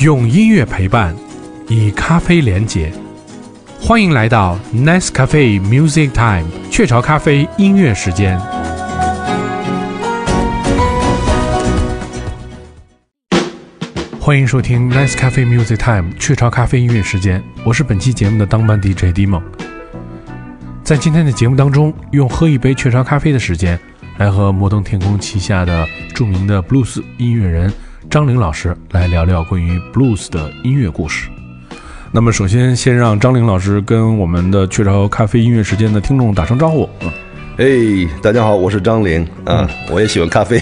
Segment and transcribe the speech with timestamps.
[0.00, 1.14] 用音乐陪伴，
[1.68, 2.90] 以咖啡连结。
[3.78, 8.40] 欢迎来到 Nice Cafe Music Time 雀巢咖啡音乐时间。
[14.18, 19.42] 欢迎收听 Nice Cafe Music Time 雀巢咖啡音乐时间，我是本期节目的当班 DJ D 梦。
[20.82, 23.78] 在今天的节目当中，用喝一杯雀巢咖啡的时间，
[24.16, 27.70] 来和摩登天空旗下的著名的 Blues 音乐人
[28.08, 31.28] 张玲老师来聊聊关于 Blues 的音乐故事。
[32.12, 36.88] 那么，首先先让张玲老师跟我们的雀巢咖啡音乐时间的听众打声招呼。
[37.00, 37.10] 嗯，
[37.60, 37.66] 哎，
[38.22, 40.58] 大家好，我是张玲啊，我也喜欢咖啡。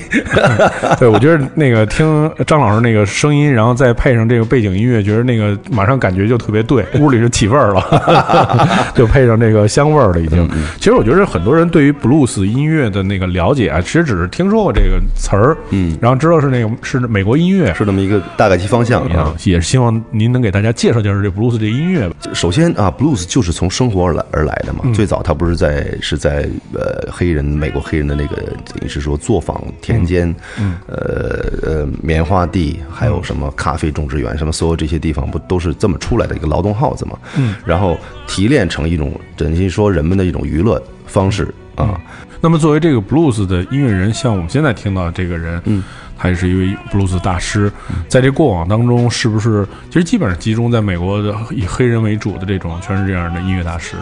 [0.99, 10.51] 对，我觉得那个听张老师那个声音，然后再配上这个背景音乐，觉得那个马上感觉就特别对， 屋里是起味儿了， 就配上这个香味儿了，已经。
[10.79, 19.33] 其实我觉得很多人对于 blues 音乐的那个了解啊，其实只是听说过这个词儿，嗯，然后知道是那个是美国音乐，是那么一个大概其方向啊。
[19.45, 22.17] 也是希望您能给大家介绍介绍这 blues 这音乐吧。
[22.35, 24.81] 首先啊，blues 就是从生活而来而来的嘛。
[24.93, 37.19] 最早它不是在是在呃黑人美国黑人的那个等于是说作坊田间，嗯呃呃棉花地，还有什么咖啡种植园，什么所有这些地方不都是这么出来的一个劳动号子嘛？
[37.37, 42.01] 嗯，然后提炼成一种等于说人们的一种娱乐方式啊。
[42.41, 45.83] 那么作为这个 blues 的音乐人，像我们现在听到的这个人，嗯，
[46.17, 47.71] 他也是一位 blues 大师。
[48.09, 53.97] 在这过往当中，是不是其实基本上集中在美国的以黑人为主的这种全是这样的音乐大师？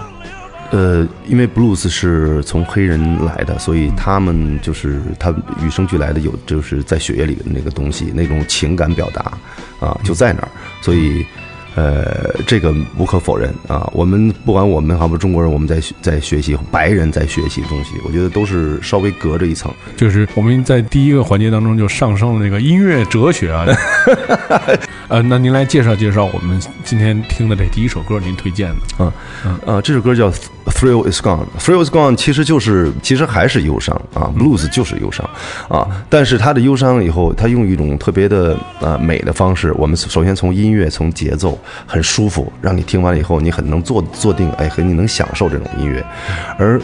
[0.70, 5.30] 呃，因为布鲁斯是从黑人来的，所以他们就是他
[5.64, 9.38] 与生俱来的有就是在血液里的那个东西，那种情感表达
[9.80, 10.48] 啊就在那儿，
[10.80, 11.24] 所以。
[11.76, 13.88] 呃，这个无可否认啊。
[13.92, 19.70] 我们不管我们还不中国人，我们在在学习白人在学习的东西，我觉得都是稍微隔着一层。
[19.96, 23.66] 就是我们在第一个环节当中就上升了那个音乐哲学啊。
[25.08, 29.12] 呃，那您来介绍介绍我们今天听的这第一首歌，您推荐的啊？
[29.64, 30.28] 啊，这首歌叫
[30.64, 35.28] 《Thrill Is Gone》，《Thrill Is Gone》其实就是其实还是忧伤啊，Blues 就是忧伤
[35.68, 35.86] 啊。
[36.10, 39.72] 但是他的忧伤以后，他用一种特别的啊美的方式。
[39.74, 41.56] 我们首先从音乐，从节奏。
[41.86, 46.04] 很舒服，让你听完了以后，你很能坐坐定，哎，和你能享受这种音乐。
[46.58, 46.80] 而，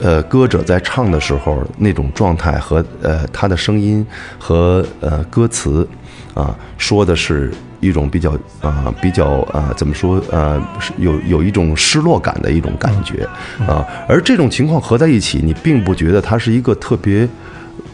[0.00, 4.04] 呃，歌者在唱的时候那种状态和呃他的声音
[4.38, 5.86] 和呃歌词，
[6.34, 10.60] 啊，说的是一种比较啊比较啊怎么说呃
[10.98, 13.24] 有有一种失落感的一种感觉
[13.68, 13.86] 啊。
[14.08, 17.28] 而这种情况合在一起，你并不觉得它是一个特别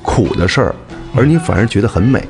[0.02, 0.74] 苦的事儿，
[1.14, 2.26] 而你反而觉得很美。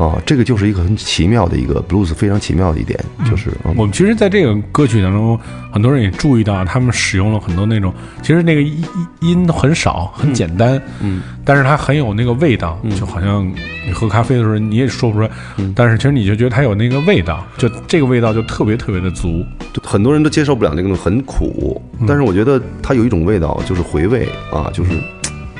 [0.00, 0.06] 嗯。
[0.06, 5.38] 哦，这个就是一个很奇妙的一个 blues，非常奇妙的一点，就是我们其实在这个歌曲当中，
[5.70, 8.82] 很多人也注意到，他们使用了很多那种，其实那个音
[9.20, 13.46] 音很少，很简单，嗯，但是它很有那个味道，就好像
[13.86, 15.30] 你喝咖啡的时候你也说不出来，
[15.74, 19.44] 但是其实你就觉得它有那个味道，就这个味道就特别特别的足，
[19.82, 21.78] 很多人都接受不了那个很苦，
[22.08, 24.92] 但是我觉得它有一种味道，就是回味啊，就是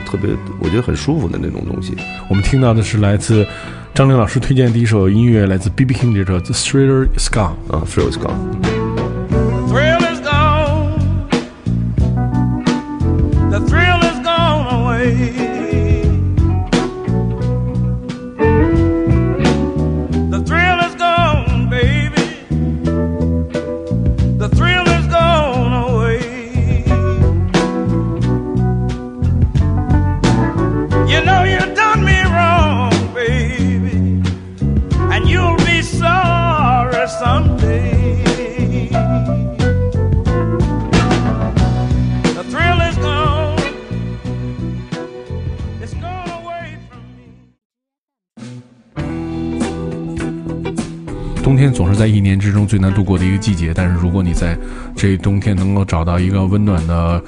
[0.07, 0.31] 特别
[0.61, 1.95] 我觉得很舒服的那种东西。
[2.31, 3.47] 我们听到的是来自。
[3.93, 5.95] 张玲老师推荐的第一首音乐来自 B.B.
[5.95, 8.63] King 这首《The Thriller Is Gone》啊，《Thriller Is Gone》。
[52.01, 54.57] 在一年之中最难度过的一个季节，但是如果你在
[54.97, 57.23] 这冬天能够找到一个温暖的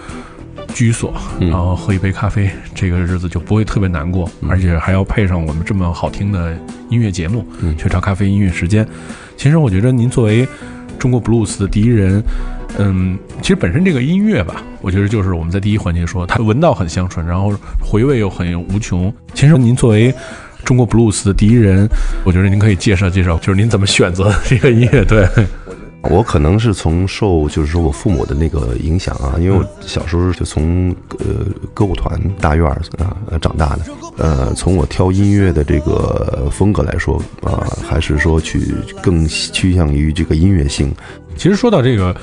[0.72, 6.56] 居所，然后喝一杯咖啡，这个日子就不会特别难过，而且还要配上我们这么好听的
[6.88, 7.44] 音乐节目——
[7.76, 8.88] 雀巢咖啡音乐时间。
[9.36, 10.48] 其实我觉得您作为
[10.98, 12.24] 中国 blues 的第一人，
[12.78, 19.12] 嗯，其实本身这个音乐吧，我觉得就是我们在第一环节说，它闻道很香醇，然后回味又很无穷。
[19.34, 20.14] 其实您作为
[20.64, 21.88] 中国 blues 的第一人，
[22.24, 25.04] 我觉得您可以介绍介绍，就是您怎么选择 这个音乐？
[25.04, 25.28] 对，
[26.02, 31.26] 我可能是从受就是说我父母的那个影响啊，因为我小时候就从呃
[31.74, 32.66] 歌舞团大院
[32.98, 33.82] 啊长大的，
[34.18, 40.94] 呃，从我挑音乐的这个风格来说啊，还是说去更趋向于这个音乐性。
[41.36, 42.14] 其实说到这个。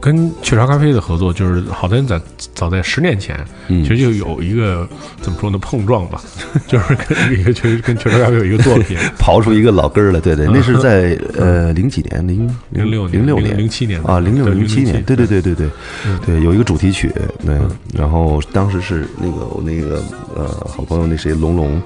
[0.00, 2.20] 跟雀巢咖啡的合作，就是好在在
[2.56, 3.38] 早在十年前，
[3.68, 4.88] 其实就有一个
[5.20, 6.20] 怎么说呢碰撞吧，
[6.66, 15.68] 就是跟一个确实跟雀巢咖啡有一个作品， 刨出一个老根儿来，对对，那是在 呃零几年，零零六零六年零七年啊，零六零七年，对对对对对
[16.26, 17.08] 对，有一个主题曲，
[17.46, 17.56] 对，
[17.94, 20.02] 然后当时是那个我那个
[20.34, 21.80] 呃好朋友那谁龙龙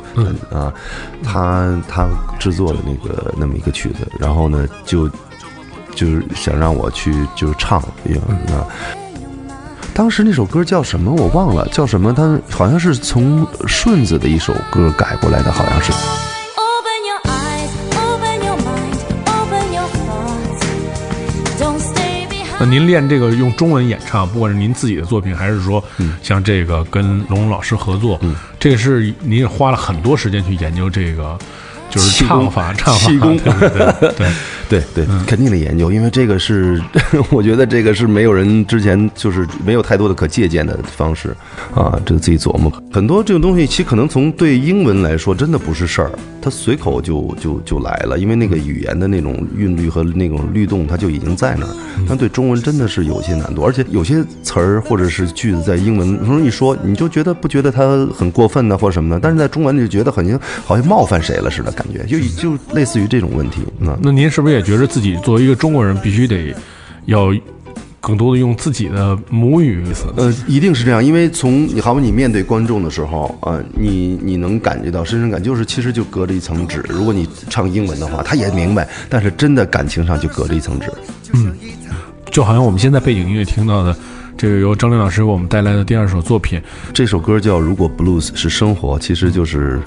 [0.50, 0.72] 啊，
[1.22, 2.08] 他他
[2.38, 5.06] 制作的那个那么一个曲子，然后呢就。
[5.96, 8.62] 就是想让我去就是唱，啊，
[9.94, 12.12] 当时那首歌叫什么我忘了，叫什么？
[12.12, 15.90] 他好像是从顺子的一首歌改过来的，好像是。
[22.58, 25.82] 那您练这个用中文演唱，不管是您自己的作品，还是说
[26.22, 28.19] 像这个跟龙龙老师合作，
[28.58, 31.38] 这个是您也花了很多时间去研究这个。
[31.91, 34.29] 就是唱法，唱法，气功，对
[34.69, 36.83] 对对， 肯定得研究，因为这个是，
[37.31, 41.35] 我觉得这个是没有人之前就是没有太多的可借鉴的方式
[41.75, 42.73] 啊，这个自己琢磨。
[42.93, 46.11] 很多这种东西，其实可能从对英文来说，真的不是事儿，
[46.43, 51.73] 它随口就就就来了，因为那个语言的那种韵律和那种律动，它就已经在那儿。
[52.09, 61.73] 但对中文真的是有些难度，而且有些词儿或者是句子在英文，有时候一说，你就觉得不觉得它很过分呢，或者什么的，但是在中文就觉得很像好像冒犯谁了似的。
[61.76, 66.55] 感觉就就类似于这种问题，那那您是不是也觉得自己作为一个中国人，必须得
[67.05, 67.32] 要
[68.00, 69.84] 更多的用自己的母语？
[70.17, 76.82] 呃，一定是这样，因为从你好比你面对观众的时候啊，你你能感觉到深深感，就是其实就隔着一层纸。
[76.88, 80.90] 如果你唱英文的话，他也明白，但是真的感情上就隔着一层纸。
[81.34, 81.52] 嗯，
[82.31, 83.96] 就好像我们现在背景音乐听到的，
[84.38, 86.62] 这个由张琳老师为我们带来的第二首作品，
[86.94, 89.81] 这首歌叫《如果 Blues 是生活》，其实就是。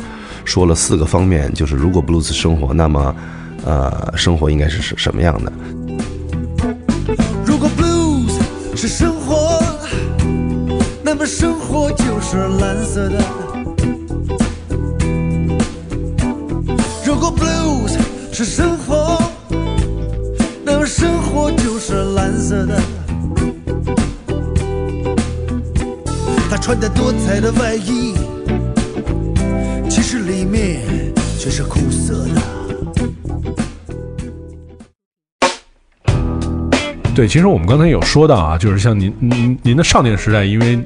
[0.49, 3.15] 说了四个方面，就是如果 blues 生活，那么，
[3.63, 5.53] 呃，生活应该是什什么样的？
[7.45, 8.33] 如果 blues
[8.75, 9.61] 是生活，
[11.03, 13.23] 那么生活就是蓝色的。
[17.05, 17.95] 如果 blues
[18.31, 19.21] 是生活，
[20.65, 22.81] 那么生活就是蓝色的。
[26.49, 28.15] 他穿着多彩的外衣。
[30.49, 30.81] 里面
[31.37, 32.41] 却是苦涩的。
[37.13, 40.79] 对，其实我们刚才有说到啊，就是像您您您的少年时代，因为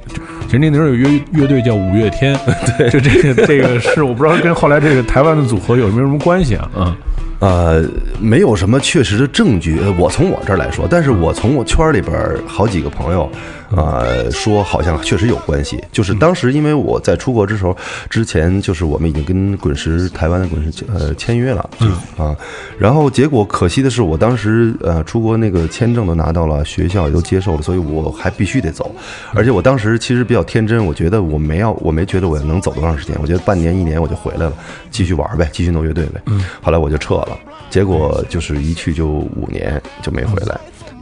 [0.47, 2.37] 其实那时候有乐乐队叫五月天，
[2.77, 6.69] 对，就这个这个是我不知道跟后来这个台湾的组合有没有什么关系啊？
[6.75, 6.95] 嗯。
[7.39, 7.83] 呃，
[8.21, 9.77] 没有什么确实的证据。
[9.97, 12.17] 我从我这儿来说，但是我从我圈里边
[12.47, 13.29] 好几个朋友，
[13.75, 15.83] 呃，说好像确实有关系。
[15.91, 17.75] 就是当时因为我在出国之时候，
[18.09, 22.35] 之前就是我们已经跟滚石台湾的滚石呃签约了，嗯啊，
[22.77, 28.95] 然后结果可惜的是，我当时呃出国那个签证都拿到了，学校也都接受了，所以我还必须得走。
[29.33, 34.53] 而且我当时其实比较天真，我觉得我没要，我没觉得我能走多长时间，我觉得半年一年我就回来了，
[34.91, 36.21] 继续玩呗，继续弄乐队呗。
[36.27, 37.37] 嗯，后来我就撤了。
[37.69, 40.59] 结果就是一去就五年就没回来，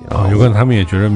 [0.10, 1.12] 啊，有可能他们也觉得，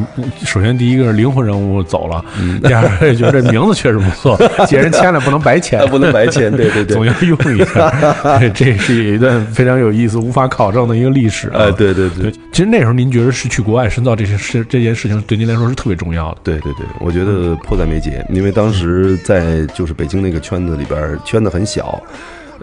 [0.46, 2.24] 首先第一个是灵魂人物走了，
[2.64, 4.38] 第二个也觉得这名字确实不错，
[4.68, 7.92] 既然签了不能白签，不能白签，对对对，总要用一下，
[8.54, 12.32] 这是一段非常有意思、无法考证的一个历史啊，对对对。
[12.52, 22.02] 其实那时候您觉得是去国外深造这些事，这件事情对您来说是特别重要的，对对对，我觉得迫在眉睫，因为当时在就是北京那个圈子里边，圈子很小。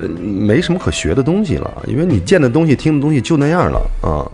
[0.00, 4.24] 呃，没什么可学的东西了，因为你见的东西、听的东西就那样了啊。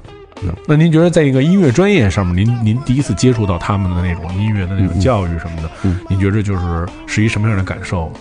[0.66, 5.70] 那您觉得，在一个音乐专业上面，您您第一次接触到他们的那种音乐的那种教育什么的，
[6.08, 8.12] 您觉得就是是一什么样的感受？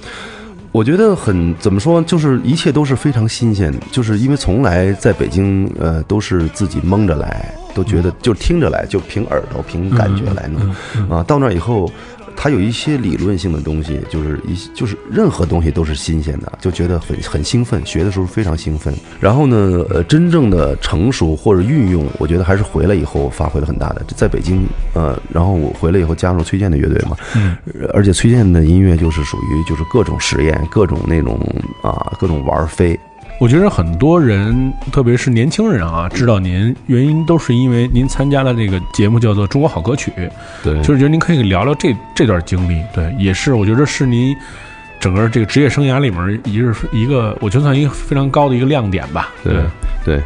[0.72, 11.24] 我觉得很怎么说，就是一切都是非常新鲜，就是因为从来在北京，呃，都是自己蒙着来，都觉得就听着来，就凭耳朵、凭感觉来弄啊。
[11.24, 11.92] 到那以后。
[12.40, 18.94] 它有一些理论性的东西，就是一就是任何东西都是新鲜的，就觉得很很兴奋，学的时候非常兴奋。
[19.20, 24.04] 然后呢，呃，真正的成熟或者运用，我觉得还是回来以后发挥了很大的。
[24.16, 27.18] 在北京，呃，然后我回来以后加入崔健的乐队嘛，
[27.92, 31.40] 而且崔健的音乐就是属于就是各种实验，各种那种
[31.82, 32.98] 啊，各种玩飞。
[33.40, 40.12] 我觉得很多人，特别是年轻人啊，知道您原因都是因为您参加了这个节目，叫做《中国好歌曲》。
[40.64, 42.82] 对，就是觉得您可以聊聊这这段经历。
[42.92, 44.36] 对，也是我觉得是您
[45.00, 49.32] 整个这个职业生涯里面一日一个，我觉得算一个非常高的一个亮点吧。
[49.44, 49.54] 对
[50.04, 50.20] 对，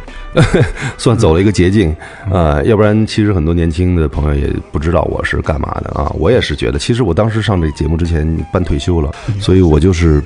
[0.96, 1.94] 算走了一个捷径
[2.30, 6.10] 啊，要不然其实很多年轻的朋友也不知道我是干嘛的啊。
[6.18, 10.24] 我也是觉得，其实我当时上这节目之前办退休了，所以我就是。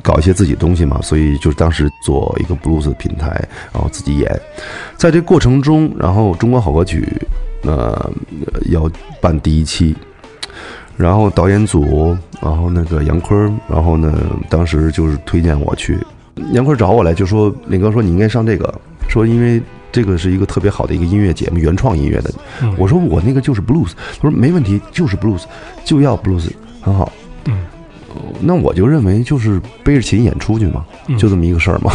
[0.00, 3.28] 搞一些自己东西嘛，所以就是当时做一个 blues 的平台，
[3.72, 4.40] 然后自己演，
[4.96, 7.06] 在这过程中，然后中国好歌曲
[7.62, 8.10] 呃
[8.70, 9.94] 要办第一期，
[10.96, 14.12] 然后导演组，然后那个杨坤，然后呢，
[14.48, 15.98] 当时就是推荐我去，
[16.52, 18.74] 杨坤找我来就说，林哥说你应该上这个，
[19.08, 22.32] 说因为这个是一个特别好的一个音乐节目，原创音乐的。
[22.78, 25.42] 我说我那个就是 blues，他说没问题，就是 blues，
[25.84, 27.12] 就要 blues，很好。
[27.44, 27.58] 嗯，
[28.40, 30.84] 那我就认为就是背着琴演出去嘛，
[31.18, 31.92] 就这么一个事儿嘛。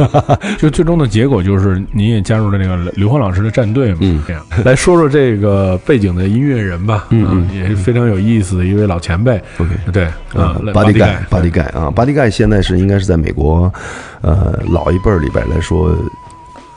[0.58, 3.98] 就最终的结果就是你也加入了那个刘欢老师的战队嘛。
[4.02, 7.06] 嗯这样来说说这个背景的音乐人吧。
[7.10, 9.40] 嗯啊也是非常有意思的一位老前辈。
[9.58, 10.04] OK 对，
[10.34, 13.72] 啊，巴迪盖，巴迪盖，盖啊，巴迪盖现在是应该是在美国，
[14.20, 15.96] 呃，老一辈儿里边来说，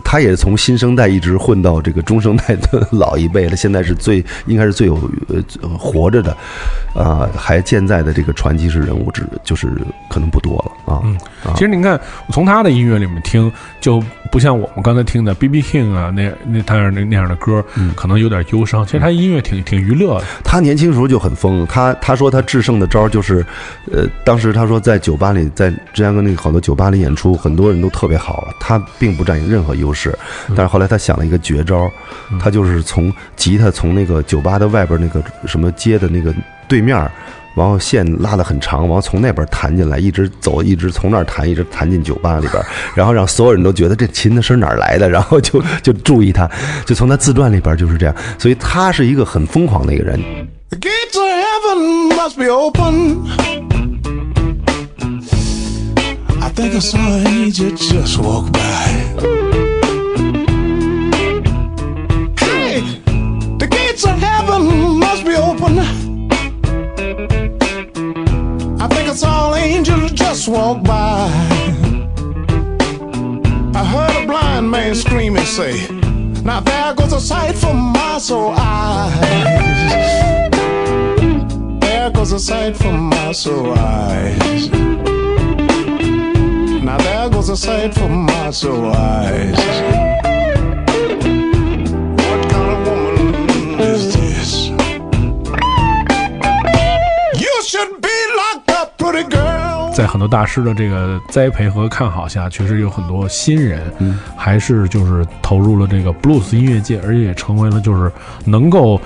[0.04, 3.56] 他也从新生代一直混到这个中生代的老一辈了。
[3.56, 4.96] 现在是最应该是最有
[5.28, 6.36] 呃活着的，
[6.96, 9.68] 啊、还健在的这个传奇式人物，只就是
[10.10, 11.04] 可能不多了啊。
[11.54, 12.00] 其实您看，
[12.32, 15.62] 从他的音乐里面听，就不像我们刚才听的 B.B.
[15.62, 17.64] King 啊，那那他样那那样的歌，
[17.96, 18.86] 可能有点忧伤。
[18.86, 20.26] 其实他音乐挺挺娱乐的。
[20.44, 23.46] 他年轻时候就很疯，他他说他制胜的招就是，
[23.92, 30.18] 呃，当时他说在酒吧里，在芝加哥那个好多酒吧里演出，很多人都特别好了，他并不占有任何优势。
[30.50, 31.92] 但是后来他想了一个绝招儿，
[32.40, 36.34] 他就是从吉他从那个酒吧的外边那个什么街的那个
[36.68, 37.12] 对面儿。
[37.60, 42.64] 然后线拉得很长，然后从那边弹进来，一直走，一直从那儿弹，一直弹进酒吧里边，
[42.96, 46.50] 然后让所有人都觉得这琴的声哪来的，然后就就注意他，
[46.86, 50.18] 就从他自传里边就是这样，所以他是一个很疯狂的一个人。
[56.42, 59.09] I think I saw an angel just walk by.
[70.30, 71.28] Just walk by.
[73.74, 75.88] I heard a blind man scream and say,
[76.44, 79.90] Now there goes a sight for my soul eyes.
[81.82, 84.70] There goes a sight for my soul eyes.
[86.88, 89.58] Now there goes a sight for my soul eyes.
[92.26, 94.70] What kind of woman is this?
[97.44, 99.79] You should be locked up, pretty girl.
[99.94, 104.20] 在很多大师的这个栽培和看好下，确实有很多新人，嗯。
[104.36, 108.12] 还是就是投入了这个 blues 音乐界，而且也成为了就是
[108.46, 109.00] 能够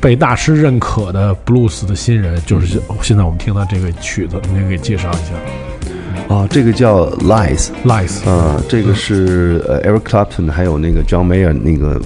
[0.00, 2.40] 被大师认可的 blues 的新人。
[2.44, 6.34] 就是现在我们听到这个曲子，您给介绍一下。
[6.34, 12.00] 啊，这个叫 Lies，，Lies，啊，这个是呃 Eric Clapton 还有那个 John Mayer 那个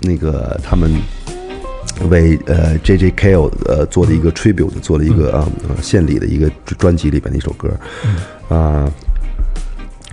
[0.00, 0.92] 那个他们
[2.10, 7.70] 为呃 J J Cale 呃做的一个 tribute，做了一个啊、呃献礼的一个专辑里边的一首歌，
[8.48, 8.90] 啊。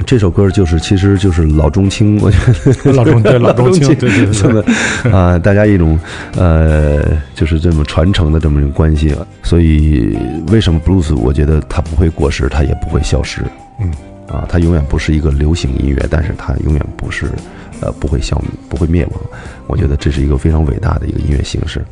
[0.03, 2.37] 这首歌就是，其实就是老中青，我觉
[2.83, 4.63] 得老中对老中青 青，对对对这么
[5.15, 5.99] 啊、大家一种
[6.35, 7.03] 呃，
[7.35, 9.13] 就是这么传承的这么一种关系。
[9.43, 11.15] 所以，为什么 blues？
[11.15, 13.41] 我觉得它不会过时，它也不会消失。
[13.79, 13.91] 嗯，
[14.27, 17.27] 啊，它永远不是一个流行音乐，但是它永远不是，
[17.81, 19.21] 呃，不会消灭，不会灭亡。
[19.67, 21.83] 我觉得这是一个非常伟大的一个音乐形式。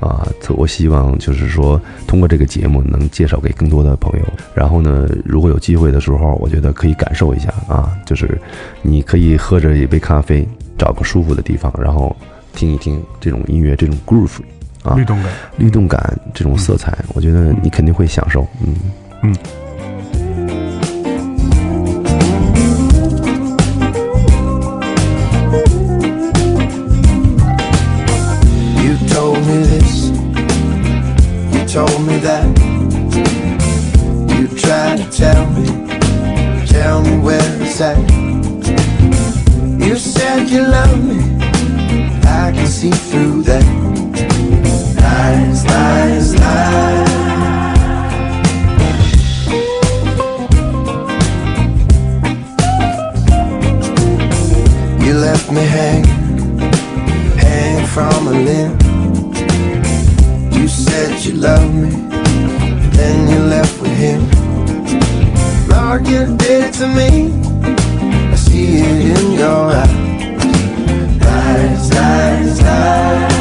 [0.00, 0.26] 啊，
[0.56, 4.26] 我希望就是说，通过这个节目能介绍给更多的朋友。
[4.52, 8.36] 然后呢，如果有机会的时候，我觉得可以感受一下啊，就是
[8.82, 10.44] 你可以喝着一杯咖啡，
[10.76, 12.16] 找个舒服的地方，然后
[12.52, 14.40] 听一听这种音乐，这种 groove
[14.82, 15.32] 啊律，动感。
[15.56, 18.44] 律动感，这种色彩，我觉得你肯定会享受。
[18.64, 18.74] 嗯。
[19.22, 19.65] You
[31.76, 32.46] told me that.
[34.32, 35.66] You tried to tell me,
[36.66, 37.98] tell me where it's at.
[39.86, 41.20] You said you love me,
[42.24, 43.64] I can see through that.
[45.02, 47.10] Lies, lies, lies.
[55.04, 56.58] You left me hanging
[57.36, 58.85] hang from a limb.
[60.96, 61.90] You said you loved me,
[62.96, 64.20] then you left with him.
[65.68, 67.30] Lord, you did to me.
[68.32, 69.90] I see it in your eyes.
[71.20, 73.32] Lies, lies, lies.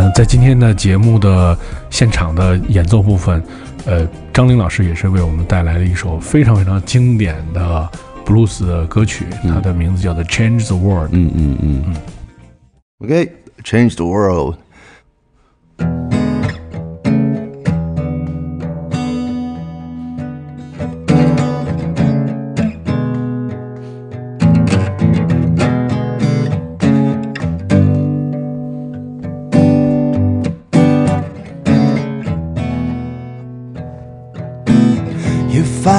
[0.12, 1.56] 《，在今天的节目的
[1.88, 3.40] 现场的演奏部分，
[3.86, 7.88] 呃，张玲老师也是为我们带来了一首非常非常经典的
[8.24, 11.06] blues 的歌曲，它的名字叫做《Change the World》。
[11.12, 11.96] 嗯嗯嗯嗯。
[12.98, 13.30] Okay,
[13.62, 14.56] change the world.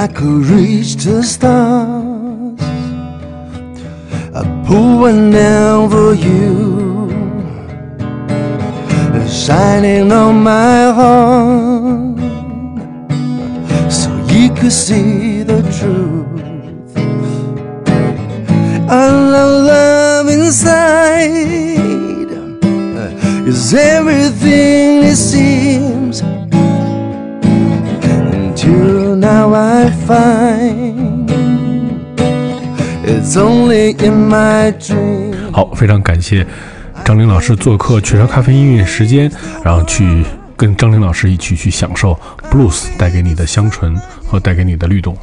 [0.00, 2.60] I could reach the stars,
[4.38, 7.10] I'd pull one down for you,
[9.28, 12.20] shining on my heart,
[13.90, 16.96] so you could see the truth.
[18.88, 19.12] Our
[19.72, 22.30] love inside
[23.48, 25.67] is everything it seems.
[30.08, 31.28] Fine
[33.04, 35.34] It's only in my dream.
[35.52, 36.46] 好，非常感谢
[37.04, 39.30] 张琳老师做客雀巢咖啡音乐时间，
[39.62, 40.24] 然后去
[40.56, 42.18] 跟张琳老师一起去享受
[42.50, 43.94] blues 带给你的香醇
[44.26, 45.16] 和带给你的律动。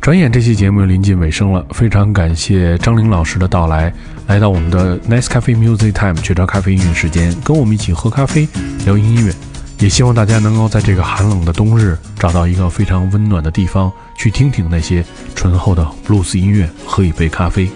[0.00, 3.92] 转眼这期节目又临近尾声了，非常感谢张琳老师的到来，
[4.26, 8.48] 来到我们的 Nice Cafe Music Time 雀巢咖啡音乐时间，跟我们一起喝咖啡
[8.84, 9.32] 聊音乐。
[9.78, 15.04] 也希望大家能够在这个寒冷的冬日，找到一个非常温暖的地方，去听听那些
[15.34, 17.70] 醇厚的 blues 音乐，喝一杯咖啡。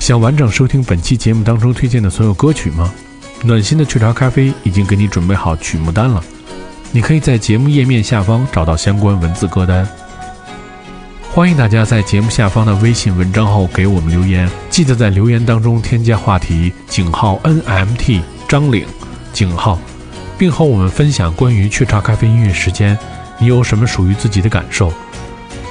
[0.00, 2.92] 想完整收听本期节目当中推荐的所有歌曲吗？
[3.44, 6.22] 暖心的雀巢咖啡已经给你准备好曲目单了，
[6.90, 9.86] 你可以在节目页面下方找到相关文字歌单。
[11.32, 18.86] 欢迎大家在节目下方的微信文章后给我们留言，记得在留言当中添加话题井号 NMT 张岭
[19.32, 19.78] 井号，
[20.38, 22.98] 并和我们分享关于雀巢咖啡音乐时间，
[23.38, 24.92] 你有什么属于自己的感受？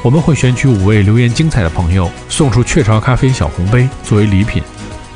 [0.03, 4.61] 我们会选取五位留言精彩的朋友，送出雀巢咖啡小红杯作为礼品。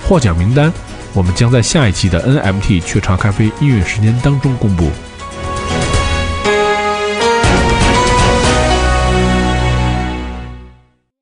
[0.08, 0.72] 获奖名单
[1.13, 4.89] 我们将在下一期的 NMT 雀巢咖啡音乐时间当中公布。